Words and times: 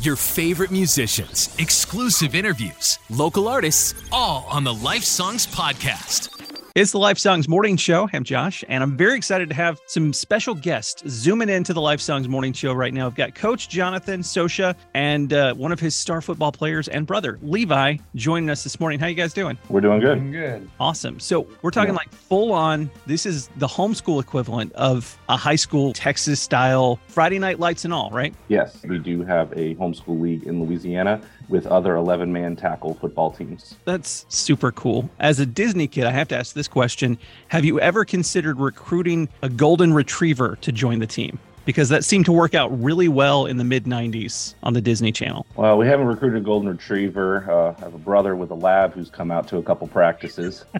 Your 0.00 0.16
favorite 0.16 0.70
musicians, 0.70 1.54
exclusive 1.58 2.34
interviews, 2.34 2.98
local 3.10 3.46
artists, 3.48 3.92
all 4.10 4.46
on 4.50 4.64
the 4.64 4.72
Life 4.72 5.04
Songs 5.04 5.46
podcast. 5.46 6.49
It's 6.76 6.92
the 6.92 6.98
Life 6.98 7.18
Songs 7.18 7.48
Morning 7.48 7.76
Show. 7.76 8.08
I'm 8.12 8.22
Josh, 8.22 8.62
and 8.68 8.80
I'm 8.80 8.96
very 8.96 9.16
excited 9.16 9.48
to 9.48 9.54
have 9.56 9.80
some 9.86 10.12
special 10.12 10.54
guests 10.54 11.02
zooming 11.08 11.48
into 11.48 11.72
the 11.74 11.80
Life 11.80 12.00
Songs 12.00 12.28
Morning 12.28 12.52
Show 12.52 12.72
right 12.72 12.94
now. 12.94 13.06
I've 13.08 13.16
got 13.16 13.34
Coach 13.34 13.68
Jonathan 13.68 14.20
Sochia 14.20 14.76
and 14.94 15.32
uh, 15.32 15.52
one 15.54 15.72
of 15.72 15.80
his 15.80 15.96
star 15.96 16.20
football 16.22 16.52
players 16.52 16.86
and 16.86 17.08
brother, 17.08 17.40
Levi, 17.42 17.96
joining 18.14 18.48
us 18.50 18.62
this 18.62 18.78
morning. 18.78 19.00
How 19.00 19.08
you 19.08 19.16
guys 19.16 19.34
doing? 19.34 19.58
We're 19.68 19.80
doing 19.80 19.98
good. 19.98 20.14
Doing 20.20 20.30
good. 20.30 20.70
Awesome. 20.78 21.18
So 21.18 21.48
we're 21.62 21.72
talking 21.72 21.92
Yeah. 21.92 21.98
like 21.98 22.12
full 22.12 22.52
on. 22.52 22.88
This 23.04 23.26
is 23.26 23.48
the 23.56 23.66
homeschool 23.66 24.20
equivalent 24.22 24.72
of 24.74 25.18
a 25.28 25.36
high 25.36 25.56
school 25.56 25.92
Texas 25.92 26.40
style 26.40 27.00
Friday 27.08 27.40
night 27.40 27.58
lights 27.58 27.84
and 27.84 27.92
all, 27.92 28.10
right? 28.10 28.32
Yes, 28.46 28.78
we 28.84 28.98
do 28.98 29.22
have 29.24 29.50
a 29.54 29.74
homeschool 29.74 30.20
league 30.20 30.44
in 30.44 30.62
Louisiana 30.64 31.20
with 31.50 31.66
other 31.66 31.96
11 31.96 32.32
man 32.32 32.56
tackle 32.56 32.94
football 32.94 33.32
teams. 33.32 33.74
That's 33.84 34.24
super 34.28 34.72
cool. 34.72 35.10
As 35.18 35.40
a 35.40 35.46
Disney 35.46 35.86
kid, 35.86 36.04
I 36.04 36.12
have 36.12 36.28
to 36.28 36.36
ask 36.36 36.54
this 36.54 36.68
question 36.68 37.18
Have 37.48 37.64
you 37.64 37.80
ever 37.80 38.04
considered 38.04 38.58
recruiting 38.58 39.28
a 39.42 39.48
golden 39.48 39.92
retriever 39.92 40.56
to 40.62 40.72
join 40.72 41.00
the 41.00 41.06
team? 41.06 41.38
Because 41.66 41.90
that 41.90 42.04
seemed 42.04 42.24
to 42.24 42.32
work 42.32 42.54
out 42.54 42.68
really 42.82 43.08
well 43.08 43.46
in 43.46 43.58
the 43.58 43.64
mid 43.64 43.84
90s 43.84 44.54
on 44.62 44.72
the 44.72 44.80
Disney 44.80 45.12
Channel. 45.12 45.44
Well, 45.56 45.76
we 45.76 45.86
haven't 45.86 46.06
recruited 46.06 46.40
a 46.40 46.44
golden 46.44 46.70
retriever. 46.70 47.50
Uh, 47.50 47.74
I 47.76 47.80
have 47.84 47.94
a 47.94 47.98
brother 47.98 48.34
with 48.34 48.50
a 48.50 48.54
lab 48.54 48.94
who's 48.94 49.10
come 49.10 49.30
out 49.30 49.46
to 49.48 49.58
a 49.58 49.62
couple 49.62 49.86
practices. 49.86 50.64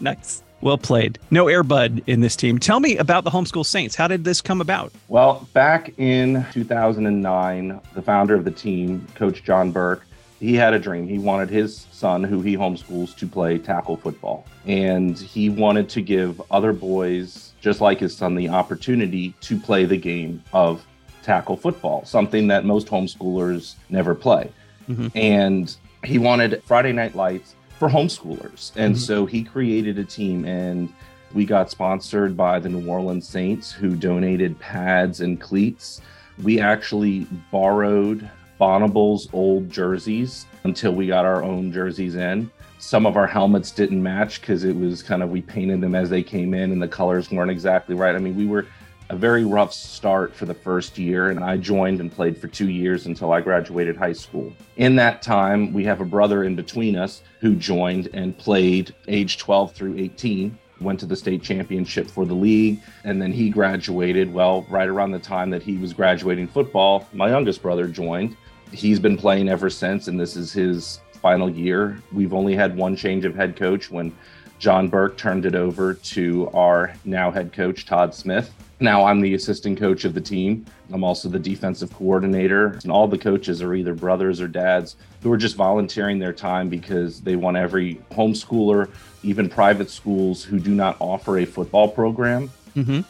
Nice. 0.00 0.42
Well 0.60 0.78
played. 0.78 1.18
No 1.30 1.46
Airbud 1.46 2.02
in 2.06 2.20
this 2.20 2.34
team. 2.34 2.58
Tell 2.58 2.80
me 2.80 2.96
about 2.96 3.24
the 3.24 3.30
Homeschool 3.30 3.66
Saints. 3.66 3.94
How 3.94 4.08
did 4.08 4.24
this 4.24 4.40
come 4.40 4.60
about? 4.60 4.92
Well, 5.08 5.46
back 5.52 5.92
in 5.98 6.46
2009, 6.52 7.80
the 7.94 8.02
founder 8.02 8.34
of 8.34 8.44
the 8.44 8.50
team, 8.50 9.06
Coach 9.14 9.44
John 9.44 9.70
Burke, 9.70 10.06
he 10.40 10.54
had 10.54 10.74
a 10.74 10.78
dream. 10.78 11.08
He 11.08 11.18
wanted 11.18 11.50
his 11.50 11.86
son, 11.92 12.22
who 12.24 12.40
he 12.42 12.56
homeschools, 12.56 13.16
to 13.16 13.26
play 13.26 13.58
tackle 13.58 13.96
football. 13.96 14.46
And 14.66 15.18
he 15.18 15.48
wanted 15.48 15.88
to 15.90 16.02
give 16.02 16.40
other 16.50 16.72
boys, 16.72 17.52
just 17.60 17.80
like 17.80 17.98
his 18.00 18.16
son, 18.16 18.34
the 18.34 18.48
opportunity 18.48 19.34
to 19.42 19.58
play 19.58 19.84
the 19.84 19.96
game 19.96 20.42
of 20.52 20.84
tackle 21.22 21.56
football, 21.56 22.04
something 22.04 22.48
that 22.48 22.64
most 22.64 22.86
homeschoolers 22.86 23.74
never 23.88 24.14
play. 24.14 24.50
Mhm. 24.88 25.10
And 25.14 25.76
he 26.04 26.18
wanted 26.18 26.62
Friday 26.64 26.92
Night 26.92 27.16
Lights 27.16 27.54
for 27.78 27.88
homeschoolers. 27.88 28.72
And 28.76 28.94
Mhm. 28.94 28.98
so 28.98 29.26
he 29.26 29.42
created 29.42 29.98
a 29.98 30.04
team 30.04 30.44
and 30.44 30.88
we 31.34 31.44
got 31.44 31.70
sponsored 31.70 32.36
by 32.36 32.58
the 32.58 32.68
New 32.68 32.88
Orleans 32.88 33.28
Saints, 33.28 33.72
who 33.72 33.94
donated 33.94 34.58
pads 34.58 35.20
and 35.20 35.40
cleats. 35.40 36.00
We 36.42 36.60
actually 36.60 37.26
borrowed 37.50 38.28
Bonnabel's 38.58 39.28
old 39.32 39.68
jerseys 39.70 40.46
until 40.64 40.92
we 40.92 41.06
got 41.06 41.26
our 41.26 41.42
own 41.42 41.72
jerseys 41.72 42.14
in. 42.14 42.50
Some 42.78 43.04
of 43.06 43.16
our 43.16 43.26
helmets 43.26 43.70
didn't 43.70 44.02
match 44.02 44.40
because 44.40 44.64
it 44.64 44.76
was 44.76 45.02
kind 45.02 45.22
of 45.22 45.30
we 45.30 45.42
painted 45.42 45.80
them 45.80 45.94
as 45.94 46.08
they 46.08 46.22
came 46.22 46.54
in 46.54 46.72
and 46.72 46.80
the 46.80 46.88
colors 46.88 47.30
weren't 47.30 47.50
exactly 47.50 47.94
right. 47.94 48.14
I 48.14 48.18
mean, 48.18 48.36
we 48.36 48.46
were 48.46 48.66
a 49.08 49.16
very 49.16 49.44
rough 49.44 49.72
start 49.72 50.34
for 50.34 50.46
the 50.46 50.54
first 50.54 50.98
year, 50.98 51.30
and 51.30 51.42
I 51.42 51.56
joined 51.56 52.00
and 52.00 52.10
played 52.10 52.36
for 52.36 52.48
two 52.48 52.68
years 52.68 53.06
until 53.06 53.32
I 53.32 53.40
graduated 53.40 53.96
high 53.96 54.12
school. 54.12 54.52
In 54.76 54.96
that 54.96 55.22
time, 55.22 55.72
we 55.72 55.84
have 55.84 56.00
a 56.00 56.04
brother 56.04 56.44
in 56.44 56.56
between 56.56 56.96
us 56.96 57.22
who 57.40 57.54
joined 57.54 58.08
and 58.12 58.36
played 58.36 58.94
age 59.06 59.38
12 59.38 59.72
through 59.72 59.96
18 59.96 60.58
went 60.80 61.00
to 61.00 61.06
the 61.06 61.16
state 61.16 61.42
championship 61.42 62.06
for 62.10 62.26
the 62.26 62.34
league 62.34 62.78
and 63.04 63.20
then 63.20 63.32
he 63.32 63.48
graduated 63.48 64.30
well 64.30 64.66
right 64.68 64.88
around 64.88 65.10
the 65.10 65.18
time 65.18 65.48
that 65.48 65.62
he 65.62 65.78
was 65.78 65.94
graduating 65.94 66.46
football 66.46 67.06
my 67.14 67.30
youngest 67.30 67.62
brother 67.62 67.88
joined. 67.88 68.36
He's 68.72 68.98
been 68.98 69.16
playing 69.16 69.48
ever 69.48 69.70
since 69.70 70.06
and 70.08 70.20
this 70.20 70.36
is 70.36 70.52
his 70.52 71.00
final 71.22 71.48
year. 71.48 72.02
We've 72.12 72.34
only 72.34 72.54
had 72.54 72.76
one 72.76 72.94
change 72.94 73.24
of 73.24 73.34
head 73.34 73.56
coach 73.56 73.90
when 73.90 74.14
john 74.58 74.88
burke 74.88 75.16
turned 75.16 75.46
it 75.46 75.54
over 75.54 75.94
to 75.94 76.50
our 76.50 76.94
now 77.06 77.30
head 77.30 77.54
coach 77.54 77.86
todd 77.86 78.14
smith 78.14 78.52
now 78.80 79.04
i'm 79.04 79.20
the 79.20 79.34
assistant 79.34 79.78
coach 79.78 80.04
of 80.04 80.12
the 80.14 80.20
team 80.20 80.64
i'm 80.92 81.02
also 81.02 81.28
the 81.28 81.38
defensive 81.38 81.92
coordinator 81.94 82.78
and 82.82 82.92
all 82.92 83.08
the 83.08 83.16
coaches 83.18 83.62
are 83.62 83.74
either 83.74 83.94
brothers 83.94 84.40
or 84.40 84.46
dads 84.48 84.96
who 85.22 85.32
are 85.32 85.36
just 85.36 85.56
volunteering 85.56 86.18
their 86.18 86.32
time 86.32 86.68
because 86.68 87.20
they 87.22 87.36
want 87.36 87.56
every 87.56 87.94
homeschooler 88.10 88.90
even 89.22 89.48
private 89.48 89.90
schools 89.90 90.44
who 90.44 90.58
do 90.60 90.70
not 90.74 90.96
offer 91.00 91.38
a 91.38 91.44
football 91.44 91.88
program, 91.88 92.50
Mm-hmm. 92.76 93.00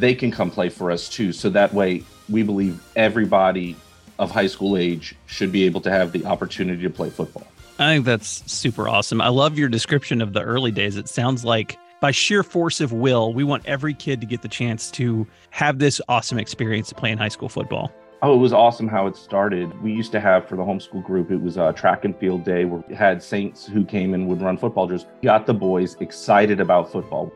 they 0.00 0.14
can 0.14 0.30
come 0.30 0.50
play 0.50 0.68
for 0.70 0.90
us 0.90 1.08
too. 1.08 1.30
So 1.32 1.50
that 1.50 1.72
way, 1.74 2.02
we 2.30 2.42
believe 2.42 2.82
everybody 2.96 3.76
of 4.18 4.30
high 4.30 4.46
school 4.46 4.76
age 4.78 5.14
should 5.26 5.52
be 5.52 5.64
able 5.64 5.80
to 5.82 5.90
have 5.90 6.10
the 6.12 6.24
opportunity 6.24 6.82
to 6.82 6.90
play 6.90 7.10
football. 7.10 7.46
I 7.78 7.94
think 7.94 8.06
that's 8.06 8.50
super 8.50 8.88
awesome. 8.88 9.20
I 9.20 9.28
love 9.28 9.58
your 9.58 9.68
description 9.68 10.22
of 10.22 10.32
the 10.32 10.40
early 10.42 10.70
days. 10.70 10.96
It 10.96 11.06
sounds 11.08 11.44
like 11.44 11.78
by 12.00 12.10
sheer 12.10 12.42
force 12.42 12.80
of 12.80 12.92
will, 12.92 13.32
we 13.34 13.44
want 13.44 13.64
every 13.66 13.94
kid 13.94 14.20
to 14.22 14.26
get 14.26 14.40
the 14.40 14.48
chance 14.48 14.90
to 14.92 15.26
have 15.50 15.78
this 15.78 16.00
awesome 16.08 16.38
experience 16.38 16.92
playing 16.92 17.18
high 17.18 17.28
school 17.28 17.48
football. 17.48 17.92
Oh, 18.22 18.34
it 18.34 18.38
was 18.38 18.52
awesome 18.52 18.88
how 18.88 19.06
it 19.06 19.16
started. 19.16 19.80
We 19.82 19.92
used 19.92 20.12
to 20.12 20.20
have 20.20 20.48
for 20.48 20.56
the 20.56 20.62
homeschool 20.62 21.04
group, 21.04 21.30
it 21.30 21.40
was 21.40 21.56
a 21.56 21.72
track 21.72 22.04
and 22.04 22.16
field 22.18 22.44
day 22.44 22.64
where 22.64 22.82
we 22.86 22.94
had 22.94 23.22
saints 23.22 23.66
who 23.66 23.84
came 23.84 24.12
and 24.12 24.28
would 24.28 24.42
run 24.42 24.58
football 24.58 24.86
drills. 24.86 25.06
Got 25.22 25.46
the 25.46 25.54
boys 25.54 25.96
excited 26.00 26.60
about 26.60 26.90
football. 26.90 27.32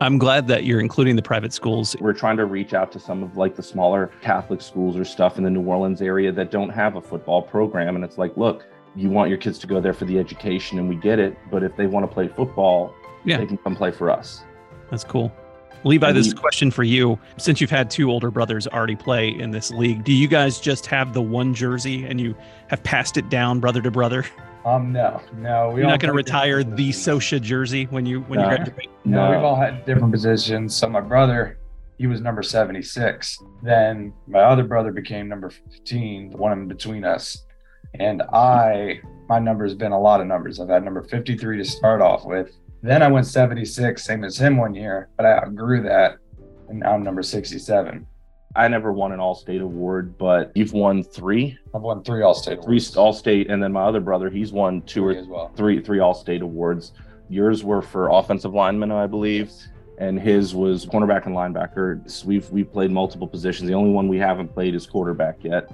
I'm 0.00 0.18
glad 0.18 0.46
that 0.48 0.64
you're 0.64 0.80
including 0.80 1.16
the 1.16 1.22
private 1.22 1.52
schools. 1.52 1.96
We're 1.98 2.12
trying 2.12 2.36
to 2.36 2.44
reach 2.44 2.72
out 2.72 2.92
to 2.92 3.00
some 3.00 3.22
of 3.22 3.36
like 3.36 3.56
the 3.56 3.62
smaller 3.62 4.12
Catholic 4.20 4.60
schools 4.60 4.96
or 4.96 5.04
stuff 5.04 5.38
in 5.38 5.44
the 5.44 5.50
New 5.50 5.62
Orleans 5.62 6.00
area 6.00 6.30
that 6.32 6.50
don't 6.50 6.70
have 6.70 6.96
a 6.96 7.00
football 7.00 7.42
program. 7.42 7.96
And 7.96 8.04
it's 8.04 8.16
like, 8.16 8.36
look, 8.36 8.64
you 8.94 9.10
want 9.10 9.28
your 9.28 9.38
kids 9.38 9.58
to 9.60 9.66
go 9.66 9.80
there 9.80 9.94
for 9.94 10.04
the 10.04 10.18
education 10.18 10.78
and 10.78 10.88
we 10.88 10.96
get 10.96 11.18
it. 11.18 11.36
But 11.50 11.62
if 11.62 11.74
they 11.76 11.86
want 11.86 12.08
to 12.08 12.14
play 12.14 12.28
football, 12.28 12.94
Yeah. 13.24 13.38
they 13.38 13.46
can 13.46 13.58
come 13.58 13.74
play 13.76 13.90
for 13.90 14.10
us. 14.10 14.44
That's 14.90 15.04
cool. 15.04 15.32
Levi, 15.84 16.10
this 16.12 16.26
is 16.26 16.32
a 16.32 16.36
question 16.36 16.70
for 16.72 16.82
you. 16.82 17.18
Since 17.36 17.60
you've 17.60 17.70
had 17.70 17.88
two 17.88 18.10
older 18.10 18.30
brothers 18.32 18.66
already 18.66 18.96
play 18.96 19.28
in 19.28 19.52
this 19.52 19.70
league, 19.70 20.02
do 20.02 20.12
you 20.12 20.26
guys 20.26 20.58
just 20.58 20.86
have 20.86 21.12
the 21.12 21.22
one 21.22 21.54
jersey 21.54 22.04
and 22.04 22.20
you 22.20 22.34
have 22.68 22.82
passed 22.82 23.16
it 23.16 23.28
down 23.28 23.60
brother 23.60 23.80
to 23.82 23.90
brother? 23.90 24.24
Um, 24.66 24.92
no, 24.92 25.20
no, 25.36 25.70
we 25.70 25.80
You're 25.80 25.88
not 25.88 26.00
going 26.00 26.10
to 26.10 26.16
retire 26.16 26.64
the 26.64 26.88
positions. 26.88 27.22
Sochia 27.24 27.40
jersey 27.40 27.84
when 27.86 28.04
you 28.06 28.22
when 28.22 28.40
you 28.40 28.46
No. 28.46 28.56
graduate. 28.56 28.86
No, 29.04 29.24
No. 29.26 29.30
we've 29.36 29.44
all 29.44 29.54
had 29.56 29.86
different 29.86 30.12
positions. 30.12 30.74
So 30.74 30.88
my 30.88 31.00
brother, 31.00 31.58
he 31.96 32.08
was 32.08 32.20
number 32.20 32.42
76. 32.42 33.38
Then 33.62 34.12
my 34.26 34.40
other 34.40 34.64
brother 34.64 34.90
became 34.90 35.28
number 35.28 35.48
15, 35.48 36.30
the 36.30 36.36
one 36.36 36.52
in 36.52 36.66
between 36.68 37.04
us. 37.04 37.44
And 38.00 38.20
I, 38.32 39.00
my 39.28 39.38
number 39.38 39.64
has 39.64 39.74
been 39.74 39.92
a 39.92 40.00
lot 40.00 40.20
of 40.20 40.26
numbers. 40.26 40.58
I've 40.60 40.68
had 40.68 40.84
number 40.84 41.02
53 41.02 41.56
to 41.58 41.64
start 41.64 42.02
off 42.02 42.24
with. 42.26 42.50
Then 42.82 43.02
I 43.02 43.08
went 43.08 43.26
76, 43.26 44.02
same 44.02 44.24
as 44.24 44.38
him 44.38 44.56
one 44.56 44.74
year, 44.74 45.08
but 45.16 45.26
I 45.26 45.38
outgrew 45.38 45.82
that. 45.82 46.18
And 46.68 46.80
now 46.80 46.92
I'm 46.92 47.02
number 47.02 47.22
67. 47.22 48.06
I 48.56 48.68
never 48.68 48.92
won 48.92 49.12
an 49.12 49.20
all 49.20 49.34
state 49.34 49.60
award, 49.60 50.16
but 50.18 50.52
you've 50.54 50.72
won 50.72 51.02
three, 51.02 51.58
I've 51.74 51.82
won 51.82 52.02
three 52.02 52.22
All 52.22 52.34
State 52.34 52.62
three 52.64 52.80
all 52.96 53.12
state. 53.12 53.50
And 53.50 53.62
then 53.62 53.72
my 53.72 53.82
other 53.82 54.00
brother, 54.00 54.30
he's 54.30 54.52
won 54.52 54.82
two 54.82 55.06
or 55.06 55.12
as 55.12 55.26
well. 55.26 55.52
three, 55.54 55.80
three 55.82 56.00
all 56.00 56.14
state 56.14 56.42
awards. 56.42 56.92
Yours 57.28 57.62
were 57.62 57.82
for 57.82 58.08
offensive 58.08 58.54
lineman, 58.54 58.90
I 58.90 59.06
believe. 59.06 59.52
And 59.98 60.18
his 60.18 60.54
was 60.54 60.86
cornerback 60.86 61.26
and 61.26 61.34
linebacker. 61.34 62.08
So 62.10 62.26
we've 62.26 62.48
we've 62.50 62.72
played 62.72 62.90
multiple 62.90 63.26
positions. 63.26 63.68
The 63.68 63.74
only 63.74 63.90
one 63.90 64.08
we 64.08 64.18
haven't 64.18 64.48
played 64.54 64.74
is 64.74 64.86
quarterback 64.86 65.42
yet. 65.42 65.70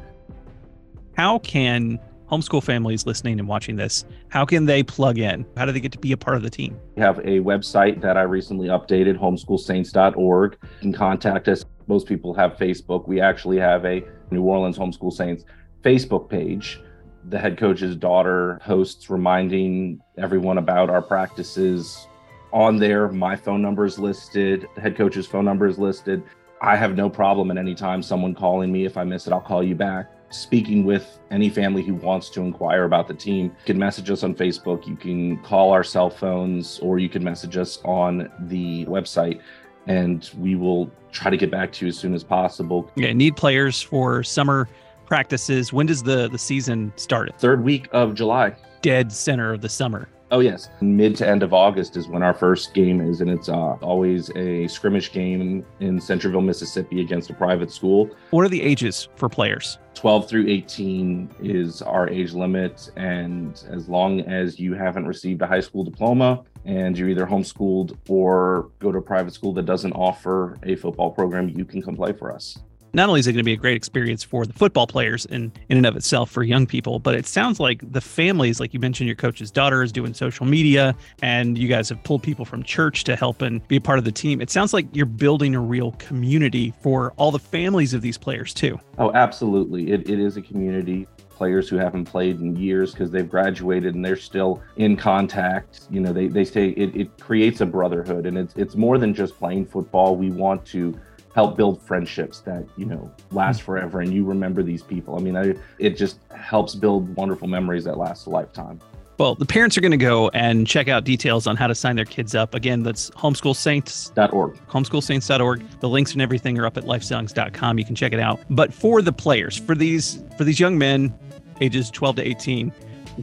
How 1.16 1.38
can 1.38 2.00
homeschool 2.30 2.62
families 2.62 3.06
listening 3.06 3.38
and 3.38 3.48
watching 3.48 3.76
this, 3.76 4.04
how 4.28 4.44
can 4.44 4.66
they 4.66 4.82
plug 4.82 5.18
in? 5.18 5.44
How 5.56 5.66
do 5.66 5.72
they 5.72 5.80
get 5.80 5.92
to 5.92 5.98
be 5.98 6.12
a 6.12 6.16
part 6.16 6.36
of 6.36 6.42
the 6.42 6.50
team? 6.50 6.78
We 6.96 7.02
have 7.02 7.18
a 7.18 7.40
website 7.40 8.00
that 8.00 8.16
I 8.16 8.22
recently 8.22 8.68
updated, 8.68 9.18
homeschoolsaints.org. 9.18 10.56
You 10.62 10.68
can 10.80 10.92
contact 10.92 11.48
us. 11.48 11.64
Most 11.86 12.06
people 12.06 12.34
have 12.34 12.54
Facebook. 12.54 13.06
We 13.06 13.20
actually 13.20 13.58
have 13.58 13.84
a 13.84 14.02
New 14.30 14.42
Orleans 14.42 14.78
Homeschool 14.78 15.12
Saints 15.12 15.44
Facebook 15.82 16.28
page. 16.28 16.80
The 17.28 17.38
head 17.38 17.58
coach's 17.58 17.96
daughter 17.96 18.58
hosts 18.62 19.10
reminding 19.10 20.00
everyone 20.18 20.58
about 20.58 20.90
our 20.90 21.02
practices 21.02 22.06
on 22.52 22.78
there. 22.78 23.08
My 23.08 23.36
phone 23.36 23.60
number 23.60 23.84
is 23.84 23.98
listed, 23.98 24.66
the 24.74 24.80
head 24.80 24.96
coach's 24.96 25.26
phone 25.26 25.44
number 25.44 25.66
is 25.66 25.78
listed. 25.78 26.22
I 26.62 26.76
have 26.76 26.96
no 26.96 27.10
problem 27.10 27.50
at 27.50 27.58
any 27.58 27.74
time 27.74 28.02
someone 28.02 28.34
calling 28.34 28.72
me. 28.72 28.86
If 28.86 28.96
I 28.96 29.04
miss 29.04 29.26
it, 29.26 29.32
I'll 29.32 29.40
call 29.40 29.62
you 29.62 29.74
back. 29.74 30.10
Speaking 30.34 30.84
with 30.84 31.20
any 31.30 31.48
family 31.48 31.80
who 31.80 31.94
wants 31.94 32.28
to 32.30 32.40
inquire 32.40 32.84
about 32.84 33.06
the 33.06 33.14
team, 33.14 33.46
you 33.46 33.66
can 33.66 33.78
message 33.78 34.10
us 34.10 34.24
on 34.24 34.34
Facebook, 34.34 34.84
you 34.84 34.96
can 34.96 35.38
call 35.44 35.70
our 35.70 35.84
cell 35.84 36.10
phones, 36.10 36.80
or 36.80 36.98
you 36.98 37.08
can 37.08 37.22
message 37.22 37.56
us 37.56 37.78
on 37.84 38.28
the 38.40 38.84
website, 38.86 39.40
and 39.86 40.28
we 40.36 40.56
will 40.56 40.90
try 41.12 41.30
to 41.30 41.36
get 41.36 41.52
back 41.52 41.70
to 41.74 41.84
you 41.84 41.88
as 41.88 41.96
soon 41.96 42.14
as 42.14 42.24
possible. 42.24 42.90
Yeah, 42.96 43.12
need 43.12 43.36
players 43.36 43.80
for 43.80 44.24
summer 44.24 44.68
practices. 45.06 45.72
When 45.72 45.86
does 45.86 46.02
the 46.02 46.28
the 46.28 46.38
season 46.38 46.92
start? 46.96 47.30
Third 47.38 47.62
week 47.62 47.88
of 47.92 48.14
July. 48.14 48.56
Dead 48.82 49.12
center 49.12 49.52
of 49.52 49.60
the 49.60 49.68
summer. 49.68 50.08
Oh, 50.34 50.40
yes. 50.40 50.68
Mid 50.80 51.14
to 51.18 51.28
end 51.28 51.44
of 51.44 51.54
August 51.54 51.96
is 51.96 52.08
when 52.08 52.24
our 52.24 52.34
first 52.34 52.74
game 52.74 53.00
is, 53.00 53.20
and 53.20 53.30
it's 53.30 53.48
uh, 53.48 53.74
always 53.80 54.30
a 54.34 54.66
scrimmage 54.66 55.12
game 55.12 55.64
in 55.78 56.00
Centreville, 56.00 56.40
Mississippi 56.40 57.00
against 57.00 57.30
a 57.30 57.34
private 57.34 57.70
school. 57.70 58.10
What 58.30 58.44
are 58.44 58.48
the 58.48 58.60
ages 58.60 59.08
for 59.14 59.28
players? 59.28 59.78
12 59.94 60.28
through 60.28 60.48
18 60.48 61.36
is 61.40 61.82
our 61.82 62.08
age 62.08 62.32
limit. 62.32 62.90
And 62.96 63.62
as 63.70 63.88
long 63.88 64.22
as 64.22 64.58
you 64.58 64.74
haven't 64.74 65.06
received 65.06 65.40
a 65.40 65.46
high 65.46 65.60
school 65.60 65.84
diploma 65.84 66.42
and 66.64 66.98
you're 66.98 67.10
either 67.10 67.26
homeschooled 67.26 67.96
or 68.08 68.72
go 68.80 68.90
to 68.90 68.98
a 68.98 69.02
private 69.02 69.34
school 69.34 69.52
that 69.52 69.66
doesn't 69.66 69.92
offer 69.92 70.58
a 70.64 70.74
football 70.74 71.12
program, 71.12 71.48
you 71.48 71.64
can 71.64 71.80
come 71.80 71.94
play 71.94 72.12
for 72.12 72.32
us 72.32 72.58
not 72.94 73.08
only 73.08 73.20
is 73.20 73.26
it 73.26 73.32
going 73.32 73.38
to 73.38 73.44
be 73.44 73.52
a 73.52 73.56
great 73.56 73.76
experience 73.76 74.22
for 74.22 74.46
the 74.46 74.52
football 74.52 74.86
players 74.86 75.26
in, 75.26 75.52
in 75.68 75.76
and 75.76 75.86
of 75.86 75.96
itself 75.96 76.30
for 76.30 76.42
young 76.42 76.66
people, 76.66 76.98
but 76.98 77.14
it 77.14 77.26
sounds 77.26 77.58
like 77.58 77.80
the 77.92 78.00
families, 78.00 78.60
like 78.60 78.72
you 78.72 78.80
mentioned, 78.80 79.08
your 79.08 79.16
coach's 79.16 79.50
daughter 79.50 79.82
is 79.82 79.90
doing 79.90 80.14
social 80.14 80.46
media 80.46 80.94
and 81.20 81.58
you 81.58 81.68
guys 81.68 81.88
have 81.88 82.02
pulled 82.04 82.22
people 82.22 82.44
from 82.44 82.62
church 82.62 83.04
to 83.04 83.16
help 83.16 83.42
and 83.42 83.66
be 83.68 83.76
a 83.76 83.80
part 83.80 83.98
of 83.98 84.04
the 84.04 84.12
team. 84.12 84.40
It 84.40 84.50
sounds 84.50 84.72
like 84.72 84.86
you're 84.92 85.06
building 85.06 85.54
a 85.54 85.60
real 85.60 85.92
community 85.92 86.72
for 86.80 87.12
all 87.16 87.32
the 87.32 87.38
families 87.38 87.94
of 87.94 88.00
these 88.00 88.16
players 88.16 88.54
too. 88.54 88.78
Oh, 88.98 89.12
absolutely. 89.12 89.90
It, 89.90 90.08
it 90.08 90.20
is 90.20 90.36
a 90.36 90.42
community 90.42 91.08
players 91.30 91.68
who 91.68 91.76
haven't 91.76 92.04
played 92.04 92.38
in 92.40 92.54
years 92.56 92.92
because 92.92 93.10
they've 93.10 93.28
graduated 93.28 93.94
and 93.96 94.04
they're 94.04 94.16
still 94.16 94.62
in 94.76 94.96
contact. 94.96 95.88
You 95.90 96.00
know, 96.00 96.12
they, 96.12 96.28
they 96.28 96.44
say 96.44 96.68
it, 96.68 96.94
it 96.94 97.18
creates 97.18 97.60
a 97.60 97.66
brotherhood 97.66 98.26
and 98.26 98.38
it's 98.38 98.54
it's 98.54 98.76
more 98.76 98.98
than 98.98 99.12
just 99.12 99.36
playing 99.36 99.66
football. 99.66 100.14
We 100.14 100.30
want 100.30 100.64
to 100.66 100.98
help 101.34 101.56
build 101.56 101.82
friendships 101.82 102.40
that 102.40 102.64
you 102.76 102.86
know 102.86 103.10
last 103.32 103.60
hmm. 103.60 103.66
forever 103.66 104.00
and 104.00 104.12
you 104.12 104.24
remember 104.24 104.62
these 104.62 104.82
people 104.82 105.16
i 105.16 105.20
mean 105.20 105.36
I, 105.36 105.54
it 105.78 105.96
just 105.96 106.18
helps 106.34 106.74
build 106.74 107.14
wonderful 107.16 107.48
memories 107.48 107.84
that 107.84 107.98
last 107.98 108.26
a 108.26 108.30
lifetime 108.30 108.80
well, 109.16 109.36
the 109.36 109.46
parents 109.46 109.78
are 109.78 109.80
going 109.80 109.92
to 109.92 109.96
go 109.96 110.28
and 110.30 110.66
check 110.66 110.88
out 110.88 111.04
details 111.04 111.46
on 111.46 111.54
how 111.56 111.68
to 111.68 111.74
sign 111.74 111.94
their 111.94 112.04
kids 112.04 112.34
up. 112.34 112.52
Again, 112.52 112.82
that's 112.82 113.10
homeschoolsaints.org. 113.10 114.58
Homeschoolsaints.org. 114.66 115.80
The 115.80 115.88
links 115.88 116.12
and 116.12 116.22
everything 116.22 116.58
are 116.58 116.66
up 116.66 116.76
at 116.76 116.84
lifesongs.com. 116.84 117.78
You 117.78 117.84
can 117.84 117.94
check 117.94 118.12
it 118.12 118.18
out. 118.18 118.40
But 118.50 118.74
for 118.74 119.02
the 119.02 119.12
players, 119.12 119.56
for 119.56 119.76
these 119.76 120.20
for 120.36 120.42
these 120.42 120.58
young 120.58 120.78
men 120.78 121.16
ages 121.60 121.90
12 121.90 122.16
to 122.16 122.22
18, 122.28 122.72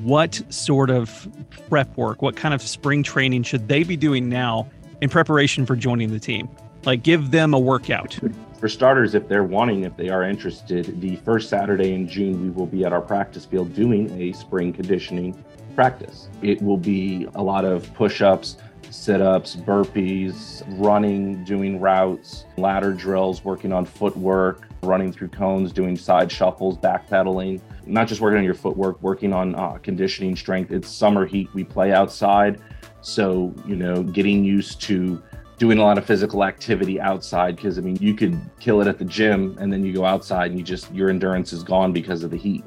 what 0.04 0.42
sort 0.48 0.90
of 0.90 1.28
prep 1.68 1.96
work, 1.98 2.22
what 2.22 2.38
kind 2.38 2.54
of 2.54 2.62
spring 2.62 3.04
training 3.04 3.44
should 3.44 3.68
they 3.68 3.84
be 3.84 3.98
doing 3.98 4.30
now 4.30 4.70
in 5.02 5.10
preparation 5.10 5.66
for 5.66 5.76
joining 5.76 6.12
the 6.12 6.20
team? 6.20 6.48
Like, 6.84 7.04
give 7.04 7.32
them 7.32 7.54
a 7.54 7.60
workout. 7.60 8.20
For 8.60 8.68
starters, 8.70 9.16
if 9.16 9.28
they're 9.28 9.44
wanting, 9.44 9.84
if 9.84 9.96
they 9.98 10.10
are 10.10 10.24
interested, 10.24 11.00
the 11.02 11.16
first 11.18 11.50
Saturday 11.50 11.94
in 11.94 12.08
June, 12.08 12.42
we 12.42 12.50
will 12.50 12.66
be 12.66 12.86
at 12.86 12.94
our 12.94 13.02
practice 13.02 13.46
field 13.46 13.74
doing 13.74 14.12
a 14.20 14.34
spring 14.34 14.74
conditioning 14.74 15.44
practice. 15.76 16.30
It 16.42 16.62
will 16.62 16.78
be 16.78 17.28
a 17.36 17.42
lot 17.42 17.66
of 17.66 17.92
push 17.94 18.22
ups, 18.22 18.58
sit 18.90 19.22
ups, 19.22 19.56
burpees, 19.56 20.64
running, 20.80 21.44
doing 21.44 21.80
routes, 21.80 22.46
ladder 22.58 22.94
drills, 22.94 23.44
working 23.44 23.72
on 23.72 23.86
footwork, 23.86 24.68
running 24.84 25.12
through 25.12 25.30
cones, 25.30 25.72
doing 25.72 25.96
side 25.96 26.32
shuffles, 26.32 26.78
backpedaling. 26.78 27.62
Not 27.86 28.08
just 28.08 28.22
working 28.22 28.38
on 28.38 28.44
your 28.44 28.54
footwork, 28.54 29.02
working 29.02 29.34
on 29.34 29.56
uh, 29.56 29.74
conditioning 29.82 30.36
strength. 30.36 30.72
It's 30.72 30.90
summer 30.90 31.26
heat. 31.26 31.50
We 31.54 31.64
play 31.64 31.94
outside. 31.94 32.60
So, 33.02 33.54
you 33.66 33.76
know, 33.76 34.04
getting 34.04 34.44
used 34.44 34.82
to 34.82 35.22
doing 35.62 35.78
a 35.78 35.84
lot 35.84 35.96
of 35.96 36.04
physical 36.04 36.44
activity 36.44 37.00
outside 37.00 37.56
because 37.56 37.78
I 37.78 37.82
mean 37.82 37.96
you 37.98 38.16
could 38.16 38.36
kill 38.60 38.82
it 38.82 38.88
at 38.88 38.98
the 38.98 39.06
gym 39.06 39.56
and 39.60 39.72
then 39.72 39.86
you 39.86 39.94
go 39.94 40.06
outside 40.06 40.50
and 40.50 40.60
you 40.60 40.66
just 40.66 40.92
your 40.92 41.08
endurance 41.08 41.54
is 41.54 41.62
gone 41.62 41.94
because 41.94 42.24
of 42.24 42.32
the 42.32 42.38
heat. 42.38 42.64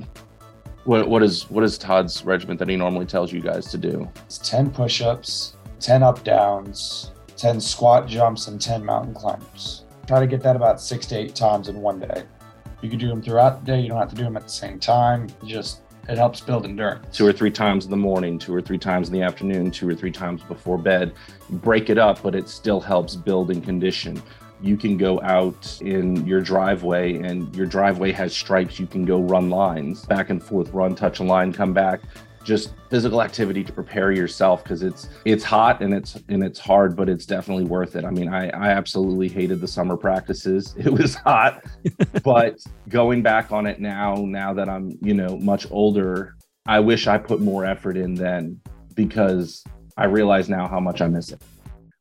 What 0.84 1.08
what 1.08 1.20
is 1.20 1.50
what 1.50 1.64
is 1.64 1.76
Todd's 1.76 2.24
regiment 2.24 2.60
that 2.60 2.68
he 2.68 2.76
normally 2.76 3.04
tells 3.04 3.32
you 3.32 3.40
guys 3.40 3.68
to 3.72 3.78
do? 3.78 4.08
It's 4.26 4.38
10 4.38 4.70
push-ups, 4.70 5.56
10 5.80 6.04
up 6.04 6.22
downs, 6.22 7.10
10 7.36 7.60
squat 7.60 8.06
jumps 8.06 8.46
and 8.46 8.60
10 8.60 8.84
mountain 8.84 9.12
climbers. 9.12 9.82
Try 10.06 10.20
to 10.20 10.28
get 10.28 10.40
that 10.44 10.54
about 10.54 10.80
6 10.80 11.06
to 11.06 11.18
8 11.18 11.34
times 11.34 11.68
in 11.68 11.80
one 11.80 11.98
day. 11.98 12.22
You 12.80 12.88
can 12.88 13.00
do 13.00 13.08
them 13.08 13.20
throughout 13.20 13.58
the 13.58 13.72
day, 13.72 13.80
you 13.80 13.88
don't 13.88 13.98
have 13.98 14.10
to 14.10 14.14
do 14.14 14.22
them 14.22 14.36
at 14.36 14.44
the 14.44 14.48
same 14.50 14.78
time. 14.78 15.26
Just 15.44 15.80
it 16.08 16.18
helps 16.18 16.40
build 16.40 16.64
endurance. 16.64 17.16
Two 17.16 17.26
or 17.26 17.32
three 17.32 17.50
times 17.50 17.84
in 17.84 17.90
the 17.90 17.96
morning, 17.96 18.38
two 18.38 18.54
or 18.54 18.60
three 18.60 18.78
times 18.78 19.08
in 19.08 19.14
the 19.14 19.22
afternoon, 19.22 19.70
two 19.70 19.88
or 19.88 19.94
three 19.94 20.10
times 20.10 20.42
before 20.42 20.78
bed. 20.78 21.12
break 21.50 21.90
it 21.90 21.98
up, 21.98 22.22
but 22.22 22.34
it 22.34 22.48
still 22.48 22.80
helps 22.80 23.16
build 23.16 23.50
and 23.50 23.62
condition. 23.62 24.22
You 24.60 24.76
can 24.76 24.96
go 24.96 25.20
out 25.20 25.80
in 25.82 26.26
your 26.26 26.40
driveway 26.40 27.18
and 27.18 27.54
your 27.54 27.66
driveway 27.66 28.12
has 28.12 28.34
stripes. 28.34 28.78
You 28.78 28.86
can 28.86 29.04
go 29.04 29.20
run 29.20 29.50
lines, 29.50 30.04
back 30.06 30.30
and 30.30 30.42
forth, 30.42 30.72
run, 30.72 30.94
touch 30.94 31.20
a 31.20 31.22
line, 31.22 31.52
come 31.52 31.72
back, 31.72 32.00
just 32.44 32.74
physical 32.90 33.22
activity 33.22 33.64
to 33.64 33.72
prepare 33.72 34.12
yourself 34.12 34.62
because 34.62 34.82
it's 34.82 35.08
it's 35.24 35.42
hot 35.42 35.80
and 35.80 35.92
it's 35.94 36.16
and 36.28 36.44
it's 36.44 36.60
hard 36.60 36.94
but 36.94 37.08
it's 37.08 37.26
definitely 37.26 37.64
worth 37.64 37.96
it. 37.96 38.04
I 38.04 38.10
mean 38.10 38.28
i 38.28 38.48
i 38.50 38.68
absolutely 38.68 39.28
hated 39.28 39.60
the 39.60 39.68
summer 39.68 39.96
practices. 39.96 40.74
It 40.84 40.92
was 40.92 41.14
hot. 41.14 41.64
But 42.22 42.58
going 42.88 43.22
back 43.22 43.50
on 43.52 43.66
it 43.66 43.80
now 43.80 44.14
now 44.16 44.52
that 44.54 44.68
i'm 44.68 44.98
you 45.00 45.14
know 45.14 45.36
much 45.38 45.70
older 45.70 46.36
i 46.66 46.78
wish 46.78 47.06
i 47.06 47.16
put 47.18 47.40
more 47.40 47.64
effort 47.64 47.96
in 47.96 48.14
then 48.14 48.60
because 48.94 49.64
i 49.96 50.04
realize 50.04 50.48
now 50.48 50.68
how 50.68 50.80
much 50.80 51.00
i 51.00 51.08
miss 51.08 51.32
it. 51.32 51.42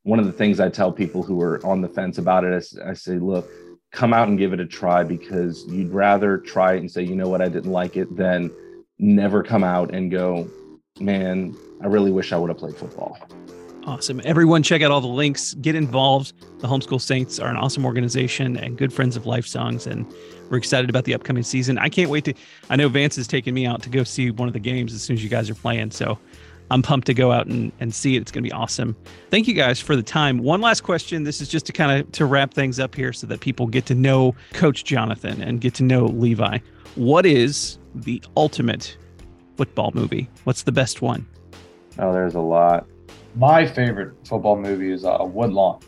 One 0.04 0.20
of 0.20 0.26
the 0.26 0.34
things 0.34 0.60
i 0.60 0.70
tell 0.70 0.92
people 0.92 1.24
who 1.24 1.42
are 1.42 1.66
on 1.66 1.82
the 1.82 1.90
fence 1.90 2.18
about 2.18 2.44
it 2.44 2.54
is 2.54 2.78
i 2.86 2.94
say 2.94 3.18
look 3.18 3.50
come 3.92 4.12
out 4.12 4.28
and 4.28 4.38
give 4.38 4.54
it 4.54 4.60
a 4.60 4.66
try 4.66 5.04
because 5.04 5.66
you'd 5.68 5.94
rather 5.94 6.40
try 6.40 6.74
it 6.74 6.80
and 6.80 6.92
say 6.92 7.04
you 7.04 7.16
know 7.16 7.30
what? 7.30 7.42
I 7.42 7.48
didn't 7.48 7.72
like 7.72 7.96
it 7.96 8.14
than 8.16 8.52
never 9.00 9.44
come 9.44 9.64
out 9.64 9.94
and 9.94 10.12
go, 10.12 10.48
man, 11.00 11.56
I 11.82 11.88
really 11.88 12.12
wish 12.12 12.32
I 12.32 12.38
would 12.38 12.50
have 12.50 12.58
played 12.58 12.76
football. 12.76 13.18
Awesome. 13.86 14.22
Everyone, 14.24 14.64
check 14.64 14.82
out 14.82 14.92
all 14.92 15.02
the 15.02 15.08
links. 15.08 15.56
Get 15.56 15.76
involved. 15.76 16.32
The 16.60 16.68
Homeschool 16.68 17.02
Saints 17.02 17.38
are 17.38 17.50
an 17.50 17.58
awesome 17.58 17.86
organization 17.86 18.56
and 18.56 18.78
good 18.78 18.94
friends 18.94 19.18
of 19.18 19.26
Life 19.26 19.46
Songs. 19.46 19.86
And 19.86 20.06
we're 20.50 20.58
excited 20.58 20.90
about 20.90 21.04
the 21.04 21.14
upcoming 21.14 21.44
season. 21.44 21.78
I 21.78 21.90
can't 21.90 22.10
wait 22.10 22.24
to. 22.26 22.34
I 22.70 22.78
know 22.78 22.88
Vance 22.88 23.18
is 23.18 23.28
taking 23.28 23.54
me 23.54 23.66
out 23.66 23.82
to 23.84 23.90
go 23.90 24.06
see 24.06 24.32
one 24.32 24.48
of 24.48 24.54
the 24.54 24.60
games 24.60 24.94
as 24.94 25.02
soon 25.02 25.18
as 25.18 25.24
you 25.24 25.30
guys 25.30 25.50
are 25.50 25.56
playing. 25.56 25.92
So 25.92 26.18
I'm 26.72 26.82
pumped 26.82 27.08
to 27.08 27.14
go 27.14 27.34
out 27.34 27.48
and, 27.48 27.74
and 27.82 27.94
see 27.94 28.16
it. 28.16 28.22
It's 28.22 28.32
going 28.32 28.44
to 28.44 28.50
be 28.50 28.54
awesome. 28.54 28.96
Thank 29.30 29.50
you 29.50 29.54
guys 29.54 29.82
for 29.82 29.98
the 29.98 30.04
time. 30.04 30.38
One 30.38 30.62
last 30.62 30.82
question. 30.82 31.24
This 31.24 31.42
is 31.42 31.50
just 31.50 31.66
to 31.66 31.74
kind 31.74 32.00
of 32.00 32.10
to 32.14 32.26
wrap 32.26 32.54
things 32.54 32.80
up 32.80 32.96
here 32.96 33.12
so 33.12 33.28
that 33.28 33.42
people 33.42 33.68
get 33.68 33.86
to 33.88 33.96
know 33.96 34.34
Coach 34.54 34.86
Jonathan 34.86 35.42
and 35.42 35.60
get 35.60 35.74
to 35.76 35.84
know 35.84 36.06
Levi. 36.06 36.60
What 36.96 37.26
is 37.26 37.80
the 37.96 38.22
ultimate 38.36 38.98
football 39.58 39.92
movie? 39.94 40.30
What's 40.44 40.64
the 40.64 40.72
best 40.72 41.02
one? 41.02 41.26
Oh, 42.00 42.12
there's 42.12 42.36
a 42.36 42.40
lot. 42.40 42.88
My 43.36 43.66
favorite 43.66 44.14
football 44.28 44.58
movie 44.58 44.92
is 44.92 45.06
uh, 45.06 45.18
Woodlawn. 45.22 45.80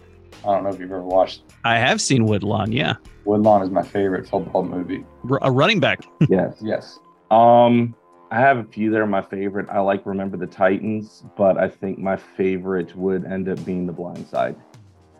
I 0.44 0.48
don't 0.48 0.64
know 0.64 0.70
if 0.70 0.80
you've 0.80 0.92
ever 0.92 1.02
watched. 1.04 1.40
It. 1.48 1.56
I 1.64 1.78
have 1.78 2.00
seen 2.02 2.26
Woodlawn. 2.26 2.72
Yeah. 2.72 2.96
Woodlawn 3.26 3.64
is 3.64 3.70
my 3.70 3.82
favorite 3.82 4.28
football 4.28 4.64
movie. 4.64 5.04
R- 5.30 5.40
a 5.42 5.52
running 5.52 5.80
back. 5.80 6.06
yes. 6.30 6.58
Yes. 6.62 7.00
Um, 7.32 7.96
I 8.32 8.40
have 8.40 8.58
a 8.58 8.64
few 8.64 8.92
that 8.92 9.00
are 9.00 9.08
my 9.08 9.22
favorite. 9.22 9.68
I 9.70 9.80
like 9.80 10.06
Remember 10.06 10.38
the 10.38 10.48
Titans, 10.48 11.24
but 11.36 11.58
I 11.58 11.68
think 11.68 11.98
my 11.98 12.16
favorite 12.18 12.96
would 12.96 13.26
end 13.26 13.50
up 13.50 13.64
being 13.66 13.86
The 13.88 13.94
Blind 13.94 14.28
Side. 14.28 14.56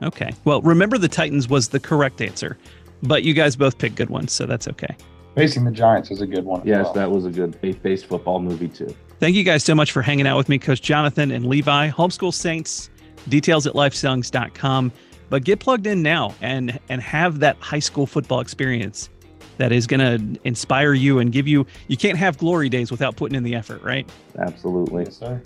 Okay. 0.04 0.32
Well, 0.44 0.62
Remember 0.62 0.98
the 0.98 1.08
Titans 1.08 1.48
was 1.48 1.70
the 1.70 1.80
correct 1.80 2.22
answer, 2.22 2.58
but 3.04 3.24
you 3.24 3.34
guys 3.34 3.56
both 3.56 3.78
picked 3.78 3.96
good 3.96 4.10
ones, 4.10 4.32
so 4.34 4.46
that's 4.46 4.68
okay. 4.68 4.96
Facing 5.36 5.66
the 5.66 5.72
Giants 5.72 6.10
was 6.10 6.22
a 6.22 6.28
good 6.28 6.46
one. 6.46 6.62
Yes, 6.66 6.86
well. 6.86 6.94
that 6.94 7.12
was 7.12 7.26
a 7.26 7.30
good 7.30 7.56
faith-based 7.58 8.06
football 8.06 8.40
movie 8.40 8.70
too. 8.70 8.96
Thank 9.20 9.36
you 9.36 9.44
guys 9.44 9.64
so 9.64 9.76
much 9.76 9.92
for 9.92 10.02
hanging 10.02 10.28
out 10.28 10.38
with 10.38 10.50
me, 10.50 10.58
Coach 10.58 10.82
Jonathan 10.82 11.32
and 11.32 11.46
Levi, 11.46 11.90
Homeschool 11.90 12.34
Saints. 12.34 12.90
Details 13.28 13.68
at 13.68 13.74
lifesongs.com. 13.74 14.92
But 15.30 15.44
get 15.44 15.60
plugged 15.60 15.88
in 15.88 16.02
now 16.02 16.36
and 16.42 16.80
and 16.90 17.02
have 17.02 17.40
that 17.40 17.58
high 17.58 17.80
school 17.80 18.06
football 18.06 18.40
experience 18.40 19.10
that 19.58 19.72
is 19.72 19.88
going 19.88 20.00
to 20.00 20.40
inspire 20.44 20.94
you 20.94 21.20
and 21.20 21.32
give 21.32 21.48
you. 21.48 21.66
You 21.88 21.98
can't 21.98 22.18
have 22.18 22.38
glory 22.38 22.70
days 22.70 22.92
without 22.92 23.16
putting 23.16 23.36
in 23.36 23.44
the 23.44 23.56
effort, 23.56 23.82
right? 23.82 24.10
Absolutely. 24.38 25.04
Yes, 25.06 25.18
sir. 25.18 25.42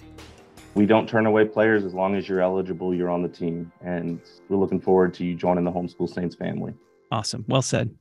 We 0.75 0.85
don't 0.85 1.07
turn 1.07 1.25
away 1.25 1.45
players 1.45 1.83
as 1.83 1.93
long 1.93 2.15
as 2.15 2.27
you're 2.27 2.41
eligible. 2.41 2.93
You're 2.93 3.09
on 3.09 3.23
the 3.23 3.29
team, 3.29 3.71
and 3.81 4.19
we're 4.49 4.57
looking 4.57 4.79
forward 4.79 5.13
to 5.15 5.25
you 5.25 5.35
joining 5.35 5.63
the 5.63 5.71
Homeschool 5.71 6.13
Saints 6.13 6.35
family. 6.35 6.73
Awesome. 7.11 7.45
Well 7.47 7.61
said. 7.61 7.95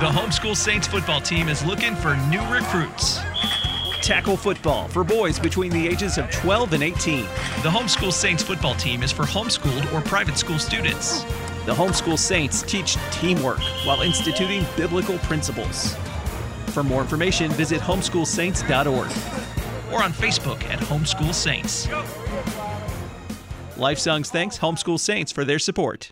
The 0.00 0.10
Homeschool 0.10 0.56
Saints 0.56 0.88
football 0.88 1.20
team 1.20 1.48
is 1.48 1.64
looking 1.64 1.94
for 1.94 2.16
new 2.28 2.42
recruits. 2.52 3.20
Tackle 4.02 4.36
football 4.36 4.88
for 4.88 5.04
boys 5.04 5.38
between 5.38 5.70
the 5.70 5.86
ages 5.86 6.18
of 6.18 6.28
12 6.32 6.72
and 6.72 6.82
18. 6.82 7.20
The 7.62 7.70
Homeschool 7.70 8.12
Saints 8.12 8.42
football 8.42 8.74
team 8.74 9.04
is 9.04 9.12
for 9.12 9.22
homeschooled 9.22 9.92
or 9.92 10.00
private 10.00 10.36
school 10.36 10.58
students. 10.58 11.22
The 11.64 11.72
Homeschool 11.72 12.18
Saints 12.18 12.62
teach 12.62 12.96
teamwork 13.12 13.60
while 13.86 14.02
instituting 14.02 14.66
biblical 14.76 15.16
principles. 15.18 15.94
For 16.72 16.82
more 16.82 17.00
information, 17.00 17.52
visit 17.52 17.80
homeschoolsaints.org 17.80 19.10
or 19.92 20.02
on 20.02 20.12
Facebook 20.12 20.64
at 20.64 20.80
Homeschool 20.80 21.32
Saints. 21.32 21.88
Life 23.76 24.00
Songs 24.00 24.28
thanks 24.28 24.58
Homeschool 24.58 24.98
Saints 24.98 25.30
for 25.30 25.44
their 25.44 25.60
support. 25.60 26.10